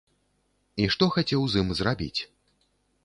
[0.83, 2.21] І што хацеў з ім зрабіць?